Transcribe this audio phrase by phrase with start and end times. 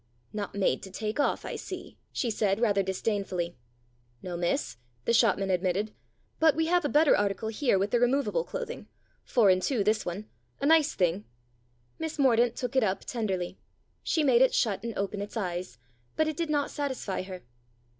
[0.33, 3.55] "Not made to take off, I see," she said rather disdainfully."
[4.23, 5.93] No, miss," the shopman admitted;"
[6.39, 8.87] but we have a better article here with the removable clothing.
[9.23, 10.27] Four and two this one.
[10.59, 11.25] A nice thing."
[11.99, 13.59] Miss Mordaunt took it up tenderly.
[14.01, 15.77] She made it shut and open its eyes;
[16.15, 17.43] but it did not satisfy her.